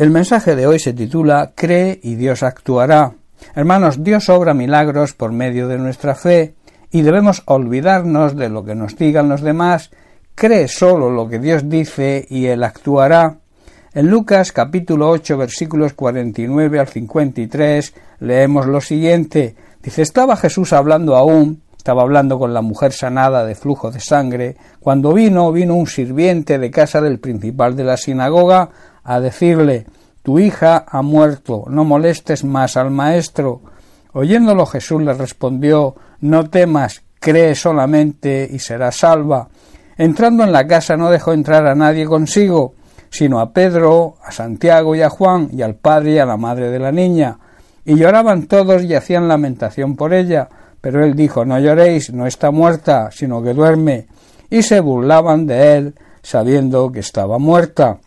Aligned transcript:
El 0.00 0.08
mensaje 0.08 0.56
de 0.56 0.66
hoy 0.66 0.78
se 0.78 0.94
titula 0.94 1.52
Cree 1.54 2.00
y 2.02 2.14
Dios 2.14 2.42
actuará. 2.42 3.12
Hermanos, 3.54 4.02
Dios 4.02 4.30
obra 4.30 4.54
milagros 4.54 5.12
por 5.12 5.30
medio 5.30 5.68
de 5.68 5.76
nuestra 5.76 6.14
fe 6.14 6.54
y 6.90 7.02
debemos 7.02 7.42
olvidarnos 7.44 8.34
de 8.34 8.48
lo 8.48 8.64
que 8.64 8.74
nos 8.74 8.96
digan 8.96 9.28
los 9.28 9.42
demás. 9.42 9.90
Cree 10.34 10.68
solo 10.68 11.10
lo 11.10 11.28
que 11.28 11.38
Dios 11.38 11.68
dice 11.68 12.26
y 12.30 12.46
Él 12.46 12.64
actuará. 12.64 13.40
En 13.92 14.08
Lucas 14.08 14.52
capítulo 14.52 15.10
8 15.10 15.36
versículos 15.36 15.92
49 15.92 16.80
al 16.80 16.88
53 16.88 17.94
leemos 18.20 18.64
lo 18.64 18.80
siguiente. 18.80 19.54
Dice, 19.82 20.00
estaba 20.00 20.34
Jesús 20.36 20.72
hablando 20.72 21.14
aún, 21.14 21.60
estaba 21.76 22.00
hablando 22.00 22.38
con 22.38 22.54
la 22.54 22.62
mujer 22.62 22.92
sanada 22.92 23.44
de 23.44 23.54
flujo 23.54 23.90
de 23.90 24.00
sangre, 24.00 24.56
cuando 24.80 25.12
vino, 25.12 25.52
vino 25.52 25.74
un 25.74 25.86
sirviente 25.86 26.58
de 26.58 26.70
casa 26.70 27.02
del 27.02 27.18
principal 27.18 27.76
de 27.76 27.84
la 27.84 27.98
sinagoga 27.98 28.70
a 29.04 29.20
decirle 29.20 29.86
Tu 30.22 30.38
hija 30.38 30.84
ha 30.88 31.02
muerto, 31.02 31.64
no 31.68 31.84
molestes 31.84 32.44
más 32.44 32.76
al 32.76 32.90
maestro. 32.90 33.62
Oyéndolo 34.12 34.66
Jesús 34.66 35.02
le 35.02 35.14
respondió 35.14 35.94
No 36.20 36.48
temas, 36.50 37.02
cree 37.18 37.54
solamente 37.54 38.48
y 38.50 38.58
serás 38.58 38.96
salva. 38.96 39.48
Entrando 39.96 40.44
en 40.44 40.52
la 40.52 40.66
casa 40.66 40.96
no 40.96 41.10
dejó 41.10 41.32
entrar 41.32 41.66
a 41.66 41.74
nadie 41.74 42.06
consigo, 42.06 42.74
sino 43.10 43.40
a 43.40 43.52
Pedro, 43.52 44.16
a 44.24 44.32
Santiago 44.32 44.94
y 44.94 45.02
a 45.02 45.10
Juan, 45.10 45.50
y 45.52 45.62
al 45.62 45.74
padre 45.74 46.12
y 46.12 46.18
a 46.18 46.26
la 46.26 46.36
madre 46.36 46.70
de 46.70 46.78
la 46.78 46.92
niña. 46.92 47.38
Y 47.84 47.96
lloraban 47.96 48.46
todos 48.46 48.84
y 48.84 48.94
hacían 48.94 49.28
lamentación 49.28 49.96
por 49.96 50.14
ella. 50.14 50.48
Pero 50.80 51.04
él 51.04 51.14
dijo 51.14 51.44
No 51.44 51.58
lloréis, 51.58 52.12
no 52.12 52.26
está 52.26 52.50
muerta, 52.50 53.10
sino 53.12 53.42
que 53.42 53.52
duerme. 53.52 54.06
Y 54.48 54.62
se 54.62 54.80
burlaban 54.80 55.46
de 55.46 55.76
él, 55.76 55.94
sabiendo 56.22 56.90
que 56.90 57.00
estaba 57.00 57.38
muerta. 57.38 57.98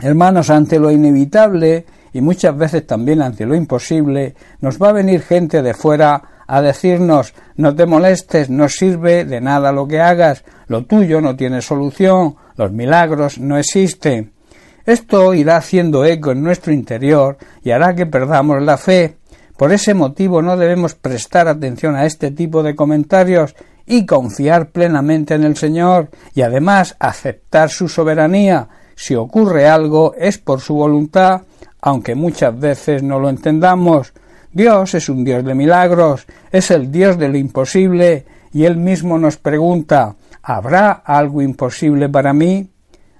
Hermanos, 0.00 0.50
ante 0.50 0.78
lo 0.78 0.90
inevitable 0.90 1.86
y 2.12 2.20
muchas 2.20 2.56
veces 2.56 2.86
también 2.86 3.22
ante 3.22 3.46
lo 3.46 3.54
imposible, 3.54 4.34
nos 4.60 4.80
va 4.80 4.88
a 4.88 4.92
venir 4.92 5.22
gente 5.22 5.62
de 5.62 5.74
fuera 5.74 6.22
a 6.46 6.60
decirnos 6.60 7.34
no 7.56 7.74
te 7.74 7.86
molestes, 7.86 8.50
no 8.50 8.68
sirve 8.68 9.24
de 9.24 9.40
nada 9.40 9.72
lo 9.72 9.88
que 9.88 10.00
hagas, 10.00 10.44
lo 10.66 10.84
tuyo 10.84 11.20
no 11.20 11.36
tiene 11.36 11.62
solución, 11.62 12.36
los 12.56 12.72
milagros 12.72 13.38
no 13.38 13.56
existen. 13.56 14.32
Esto 14.84 15.32
irá 15.32 15.56
haciendo 15.56 16.04
eco 16.04 16.32
en 16.32 16.42
nuestro 16.42 16.72
interior 16.72 17.38
y 17.62 17.70
hará 17.70 17.94
que 17.94 18.06
perdamos 18.06 18.62
la 18.62 18.76
fe. 18.76 19.16
Por 19.56 19.72
ese 19.72 19.94
motivo 19.94 20.42
no 20.42 20.56
debemos 20.56 20.94
prestar 20.94 21.48
atención 21.48 21.96
a 21.96 22.04
este 22.04 22.30
tipo 22.30 22.62
de 22.62 22.74
comentarios 22.74 23.54
y 23.86 24.04
confiar 24.04 24.70
plenamente 24.70 25.34
en 25.34 25.44
el 25.44 25.56
Señor 25.56 26.10
y 26.34 26.42
además 26.42 26.96
aceptar 26.98 27.70
su 27.70 27.88
soberanía 27.88 28.68
si 28.96 29.14
ocurre 29.14 29.66
algo 29.66 30.14
es 30.16 30.38
por 30.38 30.60
su 30.60 30.74
voluntad, 30.74 31.42
aunque 31.80 32.14
muchas 32.14 32.58
veces 32.58 33.02
no 33.02 33.18
lo 33.18 33.28
entendamos. 33.28 34.12
Dios 34.52 34.94
es 34.94 35.08
un 35.08 35.24
Dios 35.24 35.44
de 35.44 35.54
milagros, 35.54 36.26
es 36.52 36.70
el 36.70 36.90
Dios 36.90 37.18
de 37.18 37.28
lo 37.28 37.36
imposible, 37.36 38.24
y 38.52 38.64
Él 38.64 38.76
mismo 38.76 39.18
nos 39.18 39.36
pregunta 39.36 40.14
¿Habrá 40.46 40.92
algo 41.04 41.40
imposible 41.40 42.10
para 42.10 42.34
mí? 42.34 42.68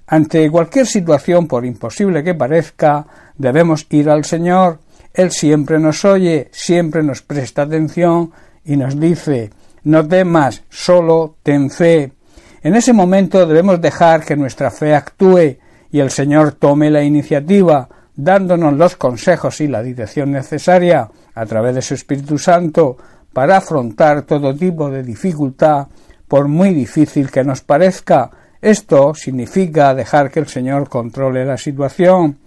Ante 0.07 0.49
cualquier 0.51 0.85
situación, 0.85 1.47
por 1.47 1.65
imposible 1.65 2.23
que 2.23 2.35
parezca, 2.35 3.07
debemos 3.35 3.87
ir 3.89 4.11
al 4.11 4.23
Señor. 4.25 4.79
Él 5.11 5.31
siempre 5.31 5.79
nos 5.79 6.05
oye, 6.05 6.49
siempre 6.51 7.01
nos 7.01 7.23
presta 7.23 7.63
atención 7.63 8.31
y 8.63 8.77
nos 8.77 8.99
dice 8.99 9.49
No 9.83 10.07
temas, 10.07 10.63
solo 10.69 11.37
ten 11.41 11.71
fe. 11.71 12.11
En 12.61 12.75
ese 12.75 12.93
momento 12.93 13.45
debemos 13.47 13.81
dejar 13.81 14.23
que 14.23 14.35
nuestra 14.35 14.69
fe 14.69 14.93
actúe, 14.93 15.57
y 15.95 16.01
el 16.01 16.11
Señor 16.11 16.51
tome 16.51 16.91
la 16.91 17.03
iniciativa, 17.03 17.87
dándonos 18.17 18.73
los 18.73 18.97
consejos 18.97 19.61
y 19.61 19.69
la 19.69 19.81
dirección 19.81 20.29
necesaria 20.29 21.09
a 21.33 21.45
través 21.45 21.73
de 21.73 21.81
su 21.81 21.93
Espíritu 21.93 22.37
Santo 22.37 22.97
para 23.31 23.55
afrontar 23.55 24.23
todo 24.23 24.53
tipo 24.53 24.89
de 24.89 25.03
dificultad, 25.03 25.87
por 26.27 26.49
muy 26.49 26.73
difícil 26.73 27.31
que 27.31 27.45
nos 27.45 27.61
parezca. 27.61 28.29
Esto 28.61 29.13
significa 29.15 29.95
dejar 29.95 30.29
que 30.31 30.41
el 30.41 30.47
Señor 30.47 30.89
controle 30.89 31.45
la 31.45 31.55
situación. 31.55 32.39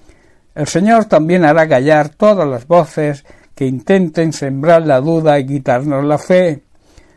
El 0.55 0.67
Señor 0.67 1.07
también 1.07 1.47
hará 1.47 1.67
callar 1.67 2.11
todas 2.11 2.47
las 2.47 2.67
voces 2.67 3.25
que 3.55 3.65
intenten 3.65 4.35
sembrar 4.35 4.87
la 4.87 5.01
duda 5.01 5.39
y 5.39 5.47
quitarnos 5.47 6.05
la 6.05 6.19
fe. 6.19 6.65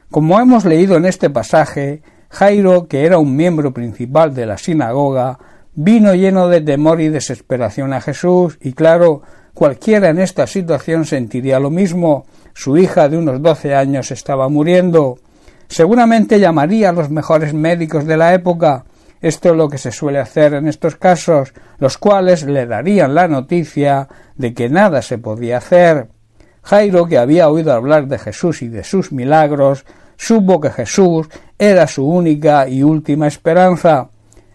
Como 0.10 0.40
hemos 0.40 0.64
leído 0.64 0.96
en 0.96 1.08
este 1.08 1.30
pasaje, 1.30 2.02
Jairo, 2.30 2.88
que 2.88 3.06
era 3.06 3.18
un 3.18 3.36
miembro 3.36 3.74
principal 3.74 4.34
de 4.34 4.46
la 4.46 4.58
sinagoga, 4.58 5.38
vino 5.74 6.14
lleno 6.14 6.48
de 6.48 6.62
temor 6.62 7.02
y 7.02 7.10
desesperación 7.10 7.94
a 7.94 8.02
Jesús, 8.02 8.58
y 8.62 8.74
claro, 8.74 9.22
cualquiera 9.54 10.10
en 10.10 10.20
esta 10.20 10.48
situación 10.48 11.06
sentiría 11.06 11.60
lo 11.60 11.70
mismo. 11.70 12.26
Su 12.54 12.78
hija 12.78 13.08
de 13.10 13.18
unos 13.18 13.42
doce 13.42 13.76
años 13.76 14.12
estaba 14.12 14.50
muriendo. 14.50 15.18
Seguramente 15.68 16.40
llamaría 16.40 16.90
a 16.90 16.94
los 16.94 17.10
mejores 17.10 17.54
médicos 17.54 18.06
de 18.06 18.18
la 18.18 18.34
época. 18.34 18.84
Esto 19.22 19.52
es 19.52 19.56
lo 19.56 19.70
que 19.70 19.78
se 19.78 19.92
suele 19.92 20.20
hacer 20.20 20.56
en 20.56 20.68
estos 20.68 20.96
casos, 20.96 21.54
los 21.78 21.98
cuales 21.98 22.44
le 22.44 22.66
darían 22.66 23.14
la 23.14 23.28
noticia 23.28 24.08
de 24.36 24.54
que 24.54 24.68
nada 24.68 25.02
se 25.02 25.18
podía 25.18 25.58
hacer. 25.58 26.10
Jairo, 26.64 27.06
que 27.08 27.18
había 27.18 27.50
oído 27.50 27.72
hablar 27.74 28.08
de 28.08 28.20
Jesús 28.20 28.62
y 28.62 28.68
de 28.68 28.84
sus 28.84 29.12
milagros, 29.12 29.86
supo 30.18 30.60
que 30.60 30.72
Jesús 30.72 31.28
era 31.58 31.88
su 31.88 32.08
única 32.08 32.68
y 32.68 32.84
última 32.84 33.28
esperanza. 33.28 34.10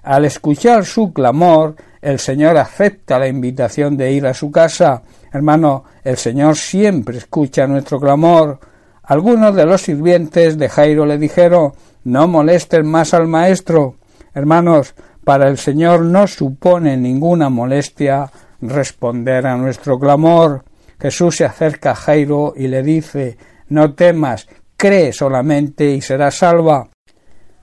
Al 0.06 0.25
escuchar 0.25 0.84
su 0.84 1.12
clamor, 1.12 1.75
el 2.00 2.21
Señor 2.21 2.56
acepta 2.59 3.19
la 3.19 3.27
invitación 3.27 3.97
de 3.97 4.12
ir 4.12 4.25
a 4.28 4.34
su 4.34 4.53
casa. 4.53 5.03
Hermano, 5.33 5.83
el 6.05 6.17
Señor 6.17 6.55
siempre 6.55 7.19
escucha 7.19 7.67
nuestro 7.67 7.99
clamor. 7.99 8.61
Algunos 9.03 9.56
de 9.56 9.66
los 9.66 9.83
sirvientes 9.83 10.59
de 10.59 10.69
Jairo 10.69 11.06
le 11.06 11.19
dijeron 11.19 11.72
No 12.05 12.28
molesten 12.28 12.87
más 12.87 13.15
al 13.15 13.27
maestro. 13.27 13.97
Hermanos, 14.33 14.95
para 15.25 15.49
el 15.49 15.59
Señor 15.59 16.03
no 16.03 16.28
supone 16.28 16.97
ninguna 16.97 17.49
molestia 17.49 18.31
responder 18.61 19.45
a 19.45 19.56
nuestro 19.56 19.99
clamor. 19.99 20.62
Jesús 21.00 21.34
se 21.34 21.45
acerca 21.45 21.91
a 21.91 21.97
Jairo 21.97 22.55
y 22.56 22.69
le 22.69 22.84
dice 22.84 23.39
No 23.69 23.95
temas, 23.95 24.47
cree 24.77 25.12
solamente 25.12 25.91
y 25.91 26.00
serás 26.00 26.37
salva. 26.37 26.91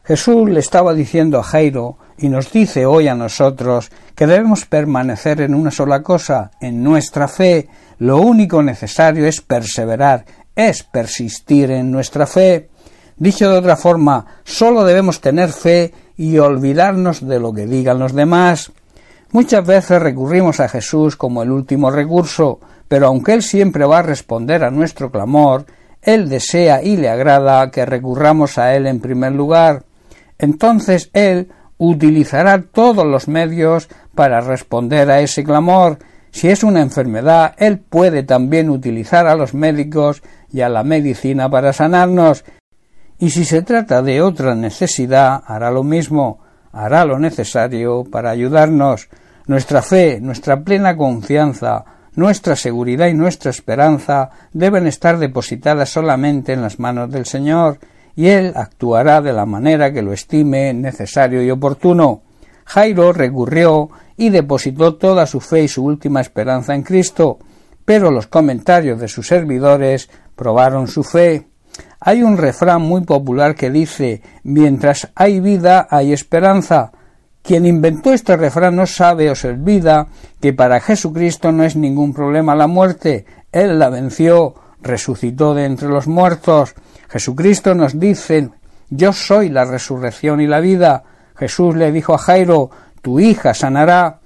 Jesús 0.03 0.49
le 0.49 0.59
estaba 0.59 0.93
diciendo 0.93 1.39
a 1.39 1.43
Jairo 1.43 1.99
y 2.17 2.29
nos 2.29 2.51
dice 2.51 2.85
hoy 2.85 3.07
a 3.07 3.15
nosotros 3.15 3.89
que 4.15 4.27
debemos 4.27 4.65
permanecer 4.65 5.41
en 5.41 5.55
una 5.55 5.71
sola 5.71 6.01
cosa, 6.01 6.51
en 6.61 6.83
nuestra 6.83 7.27
fe. 7.27 7.67
Lo 7.99 8.17
único 8.17 8.61
necesario 8.61 9.25
es 9.25 9.41
perseverar, 9.41 10.25
es 10.55 10.83
persistir 10.83 11.71
en 11.71 11.91
nuestra 11.91 12.25
fe. 12.27 12.69
Dicho 13.17 13.49
de 13.49 13.57
otra 13.57 13.75
forma, 13.75 14.25
solo 14.43 14.83
debemos 14.83 15.21
tener 15.21 15.51
fe 15.51 15.93
y 16.17 16.37
olvidarnos 16.37 17.25
de 17.27 17.39
lo 17.39 17.53
que 17.53 17.65
digan 17.65 17.99
los 17.99 18.13
demás. 18.13 18.71
Muchas 19.31 19.65
veces 19.65 20.01
recurrimos 20.01 20.59
a 20.59 20.69
Jesús 20.69 21.15
como 21.15 21.41
el 21.41 21.51
último 21.51 21.89
recurso, 21.89 22.59
pero 22.87 23.07
aunque 23.07 23.33
Él 23.33 23.41
siempre 23.41 23.85
va 23.85 23.99
a 23.99 24.03
responder 24.03 24.63
a 24.63 24.71
nuestro 24.71 25.09
clamor, 25.09 25.65
Él 26.01 26.29
desea 26.29 26.83
y 26.83 26.97
le 26.97 27.09
agrada 27.09 27.71
que 27.71 27.85
recurramos 27.85 28.57
a 28.57 28.75
Él 28.75 28.85
en 28.85 28.99
primer 28.99 29.31
lugar. 29.31 29.85
Entonces 30.37 31.09
Él 31.13 31.49
utilizará 31.87 32.61
todos 32.61 33.05
los 33.05 33.27
medios 33.27 33.89
para 34.15 34.39
responder 34.39 35.11
a 35.11 35.19
ese 35.19 35.43
clamor. 35.43 35.99
Si 36.31 36.47
es 36.47 36.63
una 36.63 36.81
enfermedad, 36.81 37.53
Él 37.57 37.77
puede 37.77 38.23
también 38.23 38.69
utilizar 38.69 39.27
a 39.27 39.35
los 39.35 39.53
médicos 39.53 40.23
y 40.51 40.61
a 40.61 40.69
la 40.69 40.83
medicina 40.83 41.49
para 41.49 41.73
sanarnos. 41.73 42.45
Y 43.19 43.31
si 43.31 43.43
se 43.43 43.61
trata 43.61 44.01
de 44.01 44.21
otra 44.21 44.55
necesidad, 44.55 45.43
hará 45.45 45.71
lo 45.71 45.83
mismo, 45.83 46.39
hará 46.71 47.05
lo 47.05 47.19
necesario 47.19 48.05
para 48.09 48.31
ayudarnos. 48.31 49.09
Nuestra 49.45 49.81
fe, 49.81 50.19
nuestra 50.21 50.61
plena 50.61 50.95
confianza, 50.95 51.83
nuestra 52.15 52.55
seguridad 52.55 53.07
y 53.07 53.13
nuestra 53.13 53.51
esperanza 53.51 54.29
deben 54.53 54.87
estar 54.87 55.17
depositadas 55.17 55.89
solamente 55.89 56.53
en 56.53 56.61
las 56.61 56.79
manos 56.79 57.11
del 57.11 57.25
Señor, 57.25 57.77
y 58.15 58.27
él 58.27 58.53
actuará 58.55 59.21
de 59.21 59.33
la 59.33 59.45
manera 59.45 59.91
que 59.91 60.01
lo 60.01 60.13
estime 60.13 60.73
necesario 60.73 61.41
y 61.41 61.51
oportuno. 61.51 62.21
Jairo 62.65 63.11
recurrió 63.13 63.89
y 64.15 64.29
depositó 64.29 64.95
toda 64.95 65.25
su 65.25 65.39
fe 65.39 65.63
y 65.63 65.67
su 65.67 65.83
última 65.83 66.21
esperanza 66.21 66.75
en 66.75 66.83
Cristo, 66.83 67.39
pero 67.85 68.11
los 68.11 68.27
comentarios 68.27 68.99
de 68.99 69.07
sus 69.07 69.27
servidores 69.27 70.09
probaron 70.35 70.87
su 70.87 71.03
fe. 71.03 71.47
Hay 71.99 72.21
un 72.21 72.37
refrán 72.37 72.81
muy 72.81 73.01
popular 73.01 73.55
que 73.55 73.71
dice 73.71 74.21
mientras 74.43 75.11
hay 75.15 75.39
vida 75.39 75.87
hay 75.89 76.13
esperanza. 76.13 76.91
Quien 77.41 77.65
inventó 77.65 78.13
este 78.13 78.37
refrán 78.37 78.75
no 78.75 78.85
sabe 78.85 79.29
o 79.29 79.35
se 79.35 79.49
olvida 79.49 80.07
que 80.39 80.53
para 80.53 80.79
Jesucristo 80.79 81.51
no 81.51 81.63
es 81.63 81.75
ningún 81.75 82.13
problema 82.13 82.55
la 82.55 82.67
muerte. 82.67 83.25
Él 83.51 83.79
la 83.79 83.89
venció, 83.89 84.55
resucitó 84.81 85.53
de 85.53 85.65
entre 85.65 85.89
los 85.89 86.07
muertos, 86.07 86.75
Jesucristo 87.13 87.75
nos 87.75 87.99
dice 87.99 88.49
Yo 88.89 89.13
soy 89.13 89.49
la 89.49 89.65
resurrección 89.65 90.41
y 90.41 90.47
la 90.47 90.59
vida. 90.59 91.03
Jesús 91.35 91.75
le 91.75 91.91
dijo 91.91 92.15
a 92.15 92.17
Jairo 92.17 92.71
Tu 93.03 93.19
hija 93.19 93.53
sanará. 93.53 94.19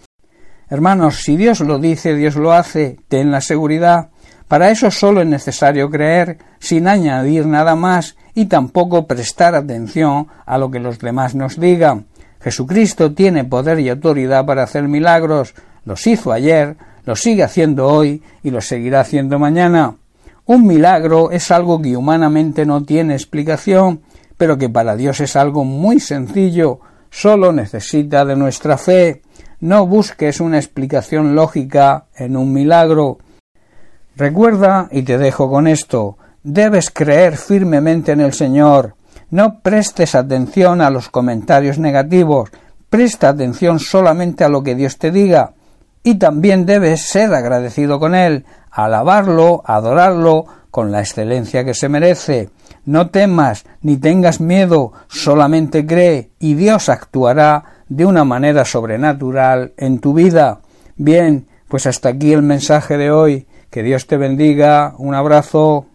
Hermanos, 0.70 1.18
si 1.22 1.36
Dios 1.36 1.60
lo 1.60 1.80
dice, 1.80 2.16
Dios 2.16 2.38
lo 2.38 2.54
hace, 2.54 2.98
ten 3.10 3.30
la 3.30 3.42
seguridad. 3.42 4.08
Para 4.48 4.72
eso 4.72 4.90
solo 4.90 5.20
es 5.20 5.28
necesario 5.28 5.90
creer, 5.90 6.38
sin 6.60 6.88
añadir 6.88 7.46
nada 7.46 7.76
más, 7.76 8.16
y 8.34 8.46
tampoco 8.46 9.06
prestar 9.06 9.54
atención 9.54 10.28
a 10.46 10.58
lo 10.58 10.72
que 10.72 10.80
los 10.80 10.98
demás 11.00 11.36
nos 11.36 11.60
digan. 11.60 12.06
Jesucristo 12.40 13.14
tiene 13.14 13.44
poder 13.44 13.82
y 13.82 13.90
autoridad 13.90 14.46
para 14.46 14.64
hacer 14.64 14.88
milagros, 14.88 15.56
los 15.84 16.08
hizo 16.08 16.32
ayer, 16.32 16.78
los 17.04 17.20
sigue 17.20 17.44
haciendo 17.44 17.88
hoy 17.88 18.24
y 18.44 18.52
los 18.52 18.66
seguirá 18.66 19.02
haciendo 19.02 19.40
mañana. 19.40 19.96
Un 20.48 20.66
milagro 20.66 21.30
es 21.32 21.52
algo 21.52 21.82
que 21.82 21.98
humanamente 21.98 22.66
no 22.66 22.82
tiene 22.82 23.14
explicación, 23.16 24.00
pero 24.38 24.58
que 24.58 24.70
para 24.70 24.96
Dios 24.96 25.20
es 25.20 25.36
algo 25.36 25.66
muy 25.66 26.00
sencillo, 26.00 26.80
solo 27.10 27.52
necesita 27.52 28.24
de 28.24 28.38
nuestra 28.38 28.78
fe. 28.78 29.24
No 29.60 29.86
busques 29.86 30.40
una 30.40 30.58
explicación 30.58 31.36
lógica 31.36 32.06
en 32.16 32.38
un 32.38 32.54
milagro. 32.54 33.18
Recuerda, 34.16 34.88
y 34.90 35.02
te 35.02 35.18
dejo 35.18 35.50
con 35.50 35.68
esto, 35.68 36.18
debes 36.44 36.92
creer 36.92 37.36
firmemente 37.36 38.14
en 38.14 38.22
el 38.22 38.32
Señor. 38.32 38.96
No 39.30 39.60
prestes 39.60 40.16
atención 40.16 40.80
a 40.80 40.90
los 40.90 41.10
comentarios 41.10 41.78
negativos, 41.78 42.52
presta 42.90 43.28
atención 43.28 43.80
solamente 43.80 44.46
a 44.46 44.50
lo 44.50 44.64
que 44.64 44.76
Dios 44.76 44.98
te 44.98 45.12
diga. 45.12 45.52
Y 46.04 46.16
también 46.16 46.66
debes 46.66 47.02
ser 47.02 47.34
agradecido 47.34 48.00
con 48.00 48.16
Él, 48.16 48.46
alabarlo, 48.86 49.64
adorarlo, 49.66 50.46
con 50.72 50.92
la 50.92 51.00
excelencia 51.00 51.66
que 51.66 51.74
se 51.74 51.90
merece. 51.90 52.50
No 52.86 53.10
temas 53.10 53.66
ni 53.82 53.98
tengas 53.98 54.40
miedo, 54.40 54.94
solamente 55.08 55.86
cree 55.86 56.30
y 56.40 56.54
Dios 56.54 56.88
actuará 56.88 57.64
de 57.90 58.06
una 58.06 58.24
manera 58.24 58.64
sobrenatural 58.66 59.74
en 59.78 60.00
tu 60.00 60.14
vida. 60.14 60.60
Bien, 60.96 61.48
pues 61.68 61.88
hasta 61.88 62.10
aquí 62.10 62.32
el 62.32 62.44
mensaje 62.44 62.98
de 62.98 63.12
hoy. 63.12 63.48
Que 63.70 63.84
Dios 63.84 64.08
te 64.08 64.18
bendiga. 64.18 64.94
Un 64.98 65.16
abrazo. 65.16 65.88